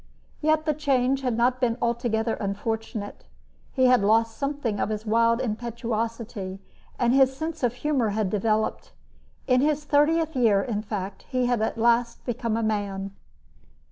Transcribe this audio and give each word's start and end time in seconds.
Yet 0.41 0.65
the 0.65 0.73
change 0.73 1.21
had 1.21 1.37
not 1.37 1.61
been 1.61 1.77
altogether 1.79 2.33
unfortunate. 2.33 3.23
He 3.71 3.85
had 3.85 4.01
lost 4.01 4.35
something 4.35 4.79
of 4.79 4.89
his 4.89 5.05
wild 5.05 5.39
impetuosity, 5.39 6.59
and 6.97 7.13
his 7.13 7.37
sense 7.37 7.61
of 7.61 7.75
humor 7.75 8.09
had 8.09 8.31
developed. 8.31 8.93
In 9.45 9.61
his 9.61 9.83
thirtieth 9.83 10.35
year, 10.35 10.63
in 10.63 10.81
fact, 10.81 11.27
he 11.29 11.45
had 11.45 11.61
at 11.61 11.77
last 11.77 12.25
become 12.25 12.57
a 12.57 12.63
man. 12.63 13.11